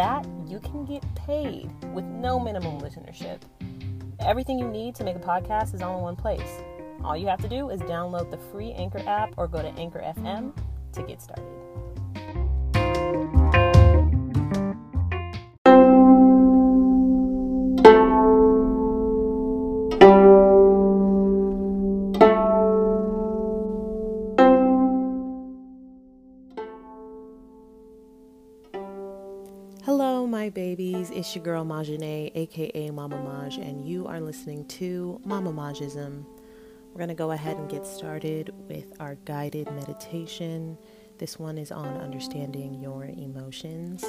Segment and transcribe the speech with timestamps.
[0.00, 3.38] that you can get paid with no minimum listenership.
[4.20, 6.62] Everything you need to make a podcast is all in one place.
[7.04, 10.00] All you have to do is download the free Anchor app or go to Anchor
[10.16, 10.56] FM
[10.94, 11.59] to get started.
[30.60, 31.08] Babies.
[31.10, 36.22] It's your girl Majane, aka Mama Maj, and you are listening to Mama Majism.
[36.92, 40.76] We're going to go ahead and get started with our guided meditation.
[41.16, 44.04] This one is on understanding your emotions.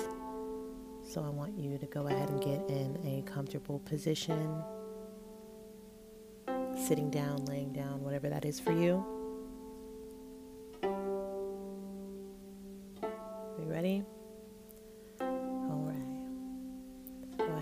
[1.07, 4.61] So I want you to go ahead and get in a comfortable position,
[6.85, 9.05] sitting down, laying down, whatever that is for you.
[10.83, 10.89] Are
[13.57, 14.03] you ready?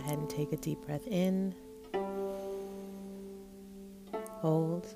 [0.09, 1.53] Ahead and take a deep breath in.
[4.41, 4.87] Hold.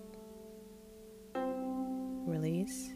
[2.26, 2.90] Release.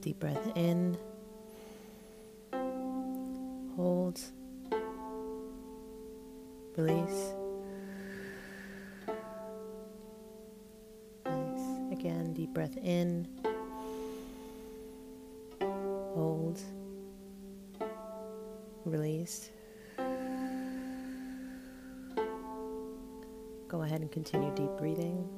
[0.00, 0.96] Deep breath in.
[3.74, 4.20] Hold.
[6.76, 7.32] Release.
[11.26, 11.92] Nice.
[11.92, 13.26] Again, deep breath in.
[15.60, 16.60] Hold.
[18.88, 19.50] Release.
[23.68, 25.28] Go ahead and continue deep breathing.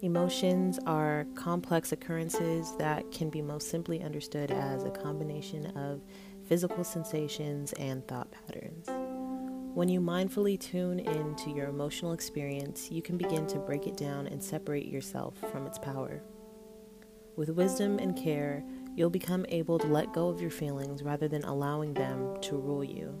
[0.00, 6.00] Emotions are complex occurrences that can be most simply understood as a combination of
[6.46, 8.88] physical sensations and thought patterns.
[9.74, 14.26] When you mindfully tune into your emotional experience, you can begin to break it down
[14.26, 16.22] and separate yourself from its power.
[17.36, 21.44] With wisdom and care, you'll become able to let go of your feelings rather than
[21.44, 23.18] allowing them to rule you.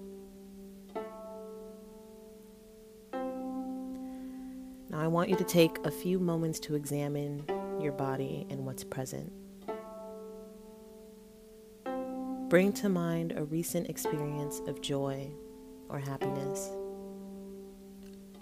[4.90, 7.44] Now, I want you to take a few moments to examine
[7.80, 9.32] your body and what's present.
[12.50, 15.30] Bring to mind a recent experience of joy
[15.88, 16.70] or happiness.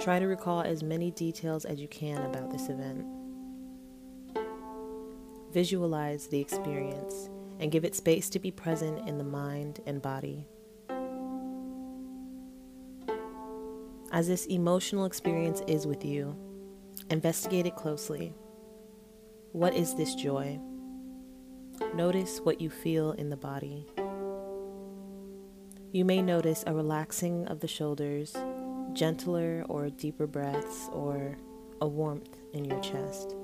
[0.00, 3.06] Try to recall as many details as you can about this event.
[5.52, 7.28] Visualize the experience
[7.58, 10.46] and give it space to be present in the mind and body.
[14.12, 16.36] As this emotional experience is with you,
[17.10, 18.34] investigate it closely.
[19.52, 20.60] What is this joy?
[21.94, 23.86] Notice what you feel in the body.
[25.92, 28.36] You may notice a relaxing of the shoulders,
[28.92, 31.36] gentler or deeper breaths, or
[31.80, 33.34] a warmth in your chest.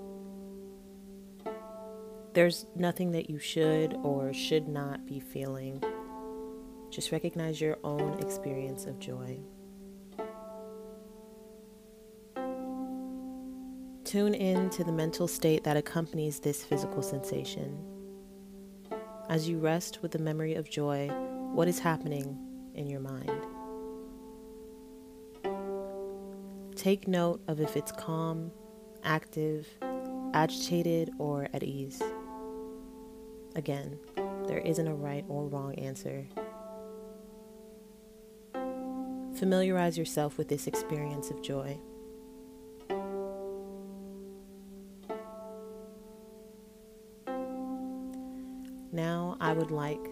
[2.37, 5.83] There's nothing that you should or should not be feeling.
[6.91, 9.39] Just recognize your own experience of joy.
[14.05, 17.83] Tune in to the mental state that accompanies this physical sensation.
[19.31, 21.09] As you rest with the memory of joy,
[21.55, 22.39] what is happening
[22.75, 23.47] in your mind?
[26.75, 28.53] Take note of if it's calm,
[29.03, 29.67] active,
[30.35, 32.03] agitated, or at ease.
[33.57, 33.99] Again,
[34.47, 36.27] there isn't a right or wrong answer.
[39.35, 41.79] Familiarize yourself with this experience of joy.
[48.93, 50.07] Now, I would like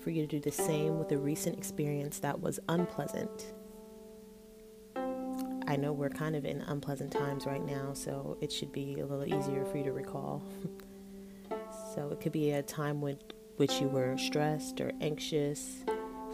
[0.00, 3.54] for you to do the same with a recent experience that was unpleasant.
[4.94, 9.06] I know we're kind of in unpleasant times right now, so it should be a
[9.06, 10.42] little easier for you to recall.
[11.94, 13.18] so, it could be a time with
[13.56, 15.84] which you were stressed or anxious,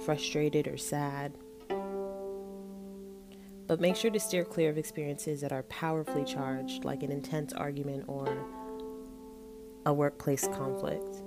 [0.04, 1.32] frustrated or sad.
[3.66, 7.52] But make sure to steer clear of experiences that are powerfully charged, like an intense
[7.52, 8.46] argument or
[9.84, 11.22] a workplace conflict.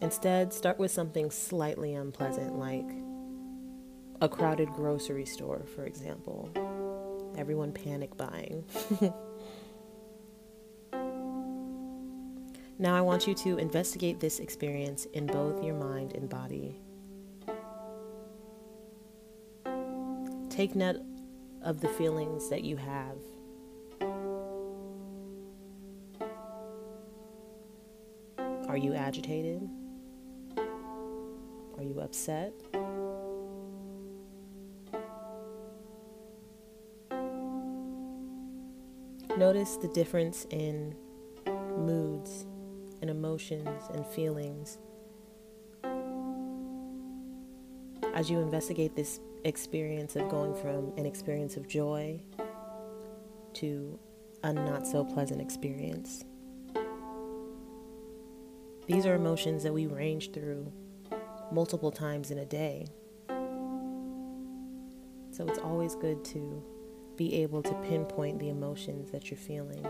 [0.00, 2.88] Instead, start with something slightly unpleasant, like
[4.20, 6.50] a crowded grocery store, for example.
[7.36, 8.64] Everyone panic buying.
[12.80, 16.80] Now, I want you to investigate this experience in both your mind and body.
[20.48, 21.00] Take note
[21.62, 23.16] of the feelings that you have.
[28.68, 29.68] Are you agitated?
[30.56, 32.52] Are you upset?
[39.36, 40.94] Notice the difference in
[41.76, 42.46] moods
[43.00, 44.78] and emotions and feelings
[48.14, 52.20] as you investigate this experience of going from an experience of joy
[53.54, 53.98] to
[54.42, 56.24] a not so pleasant experience.
[58.86, 60.72] These are emotions that we range through
[61.52, 62.86] multiple times in a day.
[65.30, 66.62] So it's always good to
[67.16, 69.86] be able to pinpoint the emotions that you're feeling.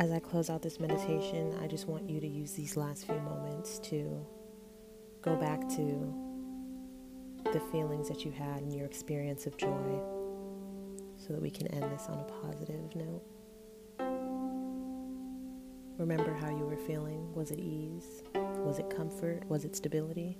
[0.00, 3.20] As I close out this meditation, I just want you to use these last few
[3.20, 4.24] moments to
[5.20, 6.14] go back to
[7.52, 10.00] the feelings that you had and your experience of joy
[11.18, 13.22] so that we can end this on a positive note.
[15.98, 17.30] Remember how you were feeling.
[17.34, 18.22] Was it ease?
[18.34, 19.44] Was it comfort?
[19.50, 20.38] Was it stability?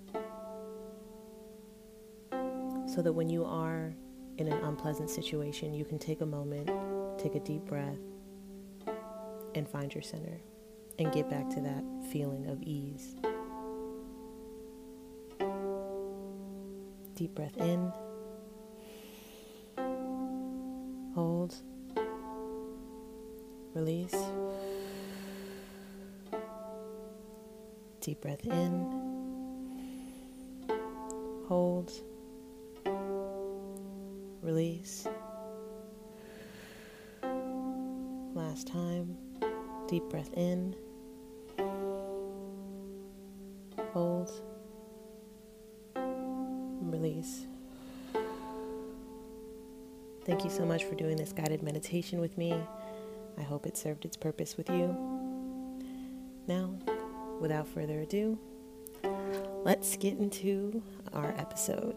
[2.87, 3.93] So that when you are
[4.39, 6.71] in an unpleasant situation, you can take a moment,
[7.19, 7.99] take a deep breath,
[9.55, 10.41] and find your center
[10.99, 13.17] and get back to that feeling of ease.
[17.15, 17.93] Deep breath in,
[21.15, 21.55] hold,
[23.75, 24.15] release.
[28.01, 28.87] Deep breath in,
[31.47, 31.93] hold,
[34.43, 35.07] release.
[38.35, 39.30] Last time.
[39.91, 40.77] Deep breath in,
[43.93, 44.31] hold,
[46.81, 47.49] release.
[50.25, 52.55] Thank you so much for doing this guided meditation with me.
[53.37, 54.97] I hope it served its purpose with you.
[56.47, 56.79] Now,
[57.41, 58.39] without further ado,
[59.65, 61.97] let's get into our episode.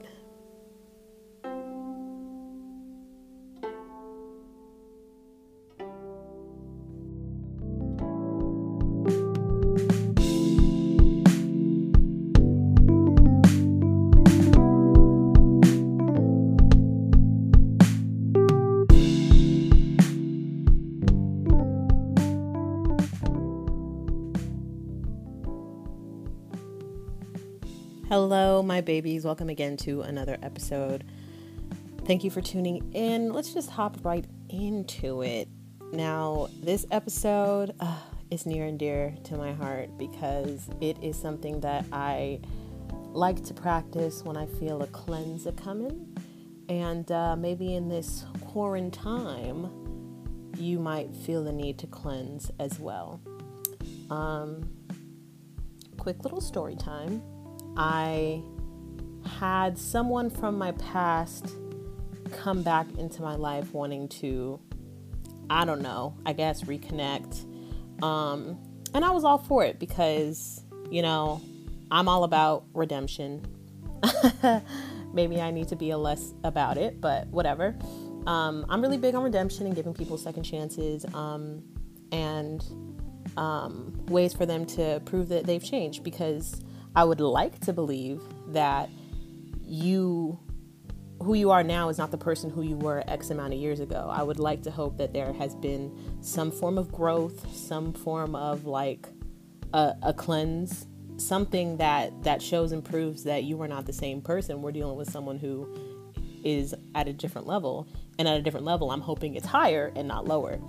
[28.13, 29.25] Hello, my babies.
[29.25, 31.03] Welcome again to another episode.
[32.05, 33.33] Thank you for tuning in.
[33.33, 35.47] Let's just hop right into it.
[35.91, 37.97] Now, this episode uh,
[38.29, 42.41] is near and dear to my heart because it is something that I
[43.13, 46.15] like to practice when I feel a cleanse coming.
[46.69, 49.71] And uh, maybe in this quarantine,
[50.59, 53.19] you might feel the need to cleanse as well.
[54.11, 54.69] Um,
[55.97, 57.23] quick little story time
[57.77, 58.43] I
[59.25, 61.55] had someone from my past
[62.31, 64.59] come back into my life wanting to,
[65.49, 67.45] I don't know, I guess reconnect.
[68.03, 68.57] Um,
[68.93, 71.41] and I was all for it because, you know,
[71.91, 73.45] I'm all about redemption.
[75.13, 77.75] Maybe I need to be a less about it, but whatever.
[78.25, 81.63] Um, I'm really big on redemption and giving people second chances um,
[82.11, 82.63] and
[83.37, 86.61] um, ways for them to prove that they've changed because
[86.95, 88.89] I would like to believe that
[89.61, 90.39] you
[91.21, 93.79] who you are now is not the person who you were X amount of years
[93.79, 94.09] ago.
[94.11, 98.35] I would like to hope that there has been some form of growth, some form
[98.35, 99.07] of like
[99.73, 104.21] a, a cleanse, something that that shows and proves that you are not the same
[104.21, 104.61] person.
[104.61, 105.67] We're dealing with someone who
[106.43, 107.87] is at a different level,
[108.19, 110.59] and at a different level, I'm hoping it's higher and not lower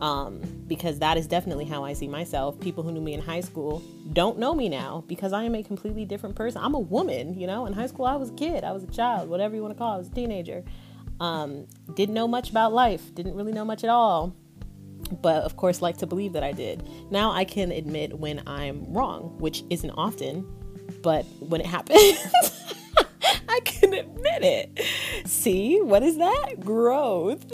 [0.00, 2.58] um, because that is definitely how I see myself.
[2.60, 3.82] People who knew me in high school
[4.12, 6.60] don't know me now because I am a completely different person.
[6.62, 7.66] I'm a woman, you know.
[7.66, 9.78] In high school, I was a kid, I was a child, whatever you want to
[9.78, 10.64] call it, I was a teenager.
[11.20, 14.34] Um, didn't know much about life, didn't really know much at all,
[15.22, 16.82] but of course, like to believe that I did.
[17.10, 20.46] Now I can admit when I'm wrong, which isn't often,
[21.02, 21.98] but when it happens.
[23.48, 24.80] I can admit it.
[25.26, 26.60] See, what is that?
[26.60, 27.44] Growth.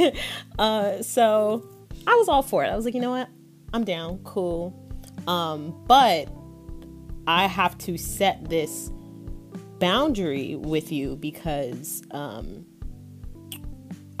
[0.58, 1.66] uh, so
[2.06, 2.68] I was all for it.
[2.68, 3.28] I was like, you know what?
[3.72, 4.20] I'm down.
[4.24, 4.74] Cool.
[5.26, 6.28] Um, but
[7.26, 8.90] I have to set this
[9.78, 12.64] boundary with you because um,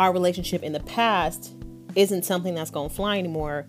[0.00, 1.54] our relationship in the past
[1.94, 3.66] isn't something that's going to fly anymore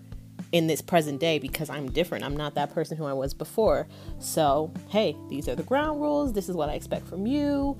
[0.52, 2.24] in this present day because I'm different.
[2.24, 3.86] I'm not that person who I was before.
[4.18, 6.32] So, hey, these are the ground rules.
[6.32, 7.78] This is what I expect from you.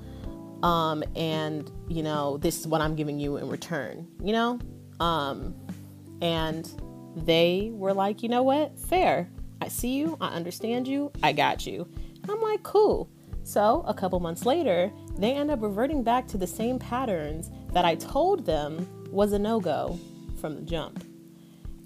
[0.63, 4.59] Um, and, you know, this is what I'm giving you in return, you know?
[4.99, 5.55] Um,
[6.21, 6.69] and
[7.15, 8.77] they were like, you know what?
[8.79, 9.29] Fair.
[9.61, 10.17] I see you.
[10.21, 11.11] I understand you.
[11.21, 11.87] I got you.
[12.27, 13.09] I'm like, cool.
[13.43, 17.83] So, a couple months later, they end up reverting back to the same patterns that
[17.83, 19.99] I told them was a no go
[20.39, 21.03] from the jump.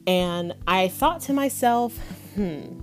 [0.05, 1.97] And I thought to myself,
[2.35, 2.79] hmm,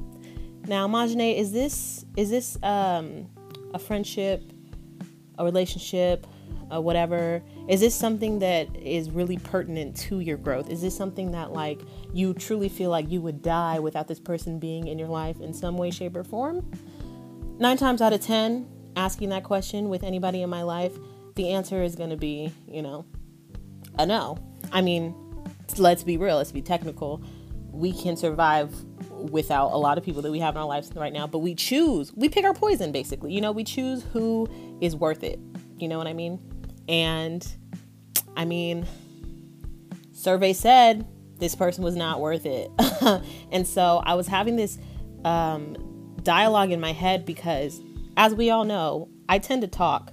[0.66, 3.28] now Majane, is this is this um,
[3.74, 4.42] a friendship,
[5.38, 6.26] a relationship,
[6.72, 7.42] uh, whatever?
[7.68, 10.70] Is this something that is really pertinent to your growth?
[10.70, 11.80] Is this something that like
[12.12, 15.52] you truly feel like you would die without this person being in your life in
[15.52, 16.70] some way, shape, or form?
[17.58, 20.96] Nine times out of ten, asking that question with anybody in my life,
[21.34, 23.04] the answer is going to be, you know,
[23.98, 24.38] a no.
[24.72, 25.14] I mean,
[25.78, 27.22] let's be real, let's be technical.
[27.70, 28.74] We can survive
[29.10, 31.54] without a lot of people that we have in our lives right now, but we
[31.54, 33.32] choose, we pick our poison basically.
[33.32, 34.48] You know, we choose who
[34.80, 35.38] is worth it.
[35.80, 36.38] You know what I mean?
[36.88, 37.46] And
[38.36, 38.86] I mean,
[40.12, 41.06] survey said
[41.38, 42.70] this person was not worth it.
[43.52, 44.78] and so I was having this
[45.24, 45.76] um,
[46.22, 47.80] dialogue in my head because,
[48.16, 50.12] as we all know, I tend to talk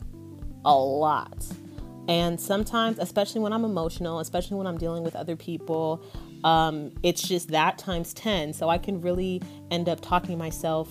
[0.65, 1.45] a lot.
[2.07, 6.01] And sometimes, especially when I'm emotional, especially when I'm dealing with other people,
[6.43, 8.53] um, it's just that times 10.
[8.53, 10.89] So I can really end up talking myself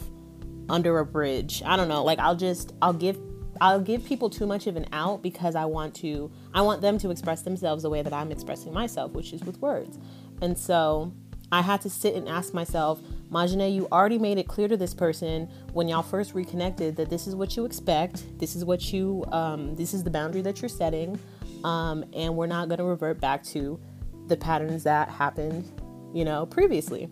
[0.68, 1.62] under a bridge.
[1.64, 2.04] I don't know.
[2.04, 3.18] Like I'll just, I'll give,
[3.60, 6.98] I'll give people too much of an out because I want to, I want them
[6.98, 9.98] to express themselves the way that I'm expressing myself, which is with words.
[10.42, 11.12] And so
[11.52, 14.94] I had to sit and ask myself, Majane, you already made it clear to this
[14.94, 18.25] person when y'all first reconnected that this is what you expect.
[18.38, 21.18] This is what you, um, this is the boundary that you're setting.
[21.64, 23.80] Um, and we're not going to revert back to
[24.26, 25.70] the patterns that happened,
[26.12, 27.08] you know, previously.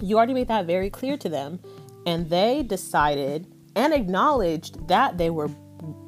[0.00, 1.60] You already made that very clear to them.
[2.06, 5.50] And they decided and acknowledged that they were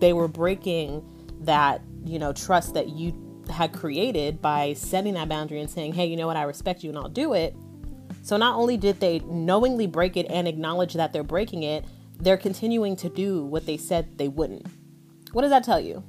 [0.00, 1.04] they were breaking
[1.40, 3.14] that you know trust that you
[3.50, 6.90] had created by setting that boundary and saying hey you know what i respect you
[6.90, 7.54] and i'll do it
[8.22, 11.84] so not only did they knowingly break it and acknowledge that they're breaking it,
[12.20, 14.66] they're continuing to do what they said they wouldn't.
[15.32, 16.04] What does that tell you?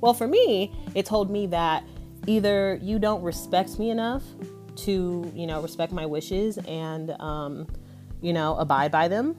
[0.00, 1.84] Well, for me, it told me that
[2.26, 4.22] either you don't respect me enough
[4.76, 7.66] to, you know, respect my wishes and, um,
[8.22, 9.36] you know, abide by them,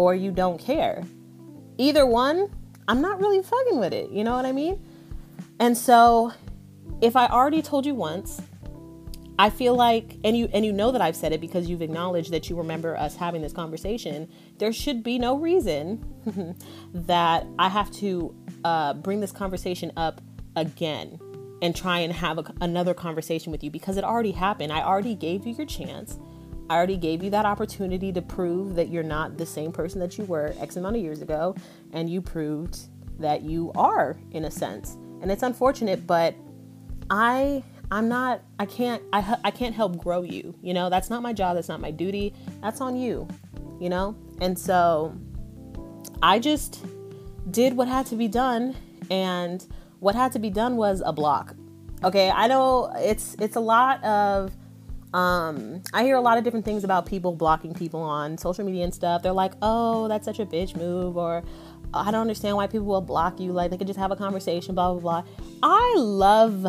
[0.00, 1.04] or you don't care.
[1.76, 2.48] Either one,
[2.88, 4.10] I'm not really fucking with it.
[4.10, 4.82] You know what I mean?
[5.58, 6.32] And so,
[7.02, 8.40] if I already told you once
[9.38, 12.30] I feel like, and you and you know that I've said it because you've acknowledged
[12.32, 14.26] that you remember us having this conversation.
[14.56, 16.02] There should be no reason
[16.94, 20.22] that I have to uh, bring this conversation up
[20.56, 21.20] again
[21.60, 24.72] and try and have a, another conversation with you because it already happened.
[24.72, 26.18] I already gave you your chance.
[26.70, 30.16] I already gave you that opportunity to prove that you're not the same person that
[30.16, 31.56] you were X amount of years ago,
[31.92, 32.78] and you proved
[33.18, 34.96] that you are in a sense.
[35.20, 36.36] And it's unfortunate, but
[37.10, 40.54] I I'm not I can't I I can't help grow you.
[40.62, 42.32] You know, that's not my job, that's not my duty.
[42.62, 43.26] That's on you.
[43.80, 44.16] You know?
[44.40, 45.12] And so
[46.22, 46.86] I just
[47.50, 48.76] did what had to be done
[49.10, 49.66] and
[49.98, 51.56] what had to be done was a block.
[52.04, 54.52] Okay, I know it's it's a lot of
[55.12, 58.84] um I hear a lot of different things about people blocking people on social media
[58.84, 59.22] and stuff.
[59.22, 61.42] They're like, "Oh, that's such a bitch move," or
[61.92, 63.52] "I don't understand why people will block you.
[63.52, 65.22] Like they could just have a conversation, blah blah blah."
[65.62, 66.66] I love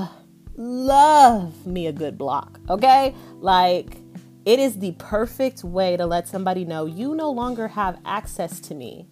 [0.58, 3.16] love me a good block, okay?
[3.40, 3.98] Like,
[4.46, 8.76] it is the perfect way to let somebody know you no longer have access to
[8.76, 9.08] me.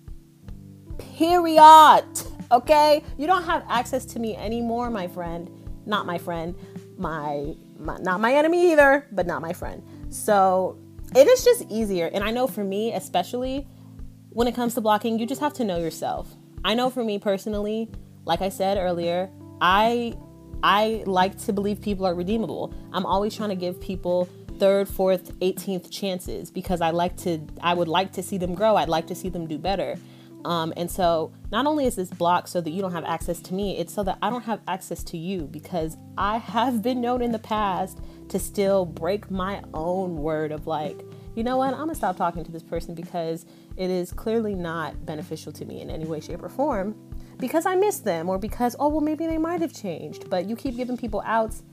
[0.97, 2.05] Period.
[2.51, 3.03] Okay?
[3.17, 5.49] You don't have access to me anymore, my friend.
[5.85, 6.55] Not my friend.
[6.97, 9.83] My, my not my enemy either, but not my friend.
[10.09, 10.77] So,
[11.15, 12.09] it is just easier.
[12.13, 13.67] And I know for me, especially
[14.29, 16.35] when it comes to blocking, you just have to know yourself.
[16.63, 17.89] I know for me personally,
[18.25, 19.29] like I said earlier,
[19.61, 20.15] I
[20.61, 22.73] I like to believe people are redeemable.
[22.91, 24.27] I'm always trying to give people
[24.59, 28.75] third, fourth, 18th chances because I like to I would like to see them grow.
[28.75, 29.95] I'd like to see them do better.
[30.45, 33.53] Um, and so not only is this blocked so that you don't have access to
[33.53, 37.21] me, it's so that I don't have access to you because I have been known
[37.21, 41.01] in the past to still break my own word of like,
[41.35, 45.05] you know what, I'm gonna stop talking to this person because it is clearly not
[45.05, 46.95] beneficial to me in any way, shape, or form
[47.39, 50.29] because I miss them or because, oh, well, maybe they might have changed.
[50.29, 51.63] But you keep giving people outs.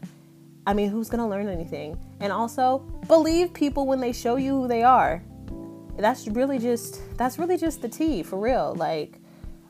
[0.67, 1.99] I mean, who's to learn anything?
[2.21, 5.23] And also, believe people when they show you who they are.
[5.99, 8.75] That's really just that's really just the tea for real.
[8.77, 9.21] Like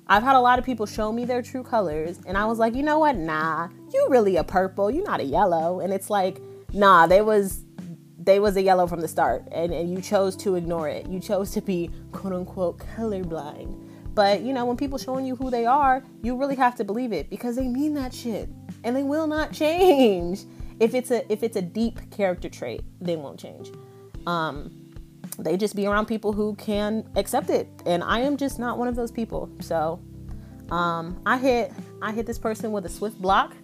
[0.09, 2.75] I've had a lot of people show me their true colors, and I was like,
[2.75, 3.16] you know what?
[3.16, 4.90] Nah, you really a purple.
[4.90, 5.80] You're not a yellow.
[5.80, 6.40] And it's like,
[6.73, 7.64] nah, they was
[8.18, 11.09] they was a yellow from the start, and, and you chose to ignore it.
[11.09, 13.83] You chose to be quote unquote colorblind.
[14.14, 17.12] But you know, when people showing you who they are, you really have to believe
[17.12, 18.49] it because they mean that shit,
[18.85, 20.45] and they will not change.
[20.78, 23.73] If it's a if it's a deep character trait, they won't change.
[24.26, 24.86] Um,
[25.38, 27.68] they just be around people who can accept it.
[27.85, 29.50] And i am just not one of those people.
[29.61, 30.00] So
[30.71, 33.54] um, i hit i hit this person with a swift block.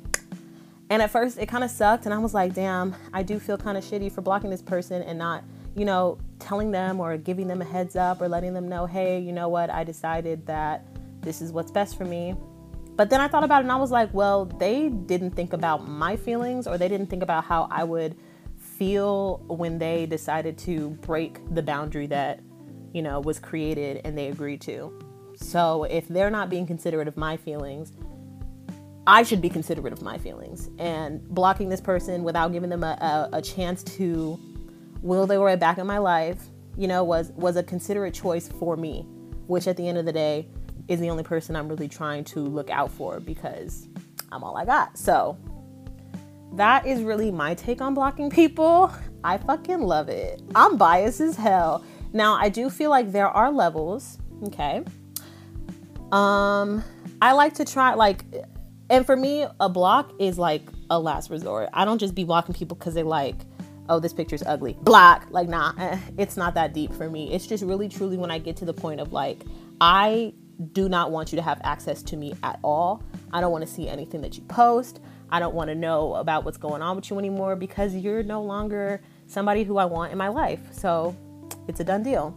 [0.90, 3.56] And at first it kind of sucked and i was like damn i do feel
[3.56, 5.42] kind of shitty for blocking this person and not
[5.74, 9.18] you know telling them or giving them a heads up or letting them know hey
[9.18, 9.70] you know what?
[9.70, 10.86] I decided that
[11.22, 12.34] this is what's best for me.
[12.94, 15.88] But then i thought about it and i was like well they didn't think about
[15.88, 18.14] my feelings or they didn't think about how i would
[18.82, 22.40] feel when they decided to break the boundary that,
[22.92, 24.92] you know, was created and they agreed to.
[25.36, 27.92] So if they're not being considerate of my feelings,
[29.06, 30.68] I should be considerate of my feelings.
[30.80, 34.36] And blocking this person without giving them a, a, a chance to
[35.00, 36.42] will they way back in my life,
[36.76, 39.06] you know, was was a considerate choice for me,
[39.46, 40.48] which at the end of the day
[40.88, 43.86] is the only person I'm really trying to look out for because
[44.32, 44.98] I'm all I got.
[44.98, 45.38] So
[46.54, 48.92] that is really my take on blocking people.
[49.24, 50.42] I fucking love it.
[50.54, 51.84] I'm biased as hell.
[52.12, 54.84] Now, I do feel like there are levels, okay?
[56.10, 56.84] Um,
[57.22, 58.24] I like to try like
[58.90, 61.70] and for me, a block is like a last resort.
[61.72, 63.36] I don't just be blocking people cuz they like,
[63.88, 64.76] oh, this picture's ugly.
[64.82, 65.26] Block.
[65.30, 67.32] Like nah, eh, it's not that deep for me.
[67.32, 69.46] It's just really truly when I get to the point of like
[69.80, 70.34] I
[70.72, 73.02] do not want you to have access to me at all.
[73.32, 75.00] I don't want to see anything that you post.
[75.32, 78.42] I don't want to know about what's going on with you anymore because you're no
[78.42, 80.60] longer somebody who I want in my life.
[80.72, 81.16] So
[81.66, 82.36] it's a done deal.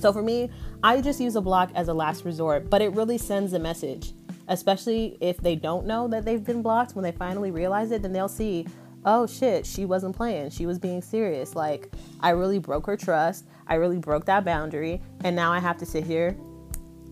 [0.00, 0.50] So for me,
[0.82, 4.14] I just use a block as a last resort, but it really sends a message,
[4.48, 6.96] especially if they don't know that they've been blocked.
[6.96, 8.66] When they finally realize it, then they'll see,
[9.04, 10.50] oh shit, she wasn't playing.
[10.50, 11.54] She was being serious.
[11.54, 13.46] Like, I really broke her trust.
[13.68, 15.00] I really broke that boundary.
[15.22, 16.36] And now I have to sit here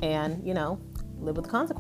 [0.03, 0.81] and, you know,
[1.20, 1.79] live with the consequences.